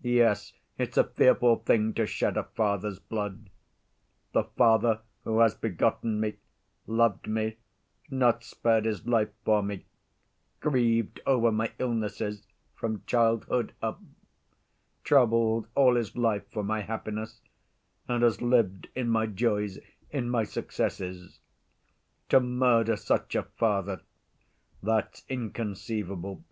"Yes, 0.00 0.54
it's 0.78 0.96
a 0.96 1.04
fearful 1.04 1.56
thing 1.56 1.92
to 1.92 2.06
shed 2.06 2.38
a 2.38 2.44
father's 2.44 2.98
blood—the 2.98 4.44
father 4.56 5.00
who 5.24 5.40
has 5.40 5.54
begotten 5.54 6.18
me, 6.18 6.38
loved 6.86 7.26
me, 7.28 7.58
not 8.08 8.42
spared 8.42 8.86
his 8.86 9.06
life 9.06 9.28
for 9.44 9.62
me, 9.62 9.84
grieved 10.60 11.20
over 11.26 11.52
my 11.52 11.70
illnesses 11.78 12.46
from 12.74 13.02
childhood 13.04 13.74
up, 13.82 14.00
troubled 15.04 15.66
all 15.74 15.96
his 15.96 16.16
life 16.16 16.50
for 16.50 16.64
my 16.64 16.80
happiness, 16.80 17.42
and 18.08 18.22
has 18.22 18.40
lived 18.40 18.88
in 18.94 19.10
my 19.10 19.26
joys, 19.26 19.78
in 20.10 20.30
my 20.30 20.44
successes. 20.44 21.40
To 22.30 22.40
murder 22.40 22.96
such 22.96 23.34
a 23.34 23.42
father—that's 23.58 25.26
inconceivable. 25.28 26.42